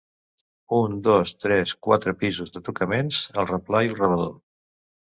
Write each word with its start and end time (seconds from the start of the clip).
Un 0.77 0.95
dos 1.07 1.33
tres 1.43 1.75
quatre 1.89 2.15
pisos 2.23 2.57
de 2.57 2.65
tocaments, 2.71 3.23
el 3.39 3.49
replà 3.55 3.87
i 3.89 3.97
el 3.97 3.99
rebedor. 4.05 4.39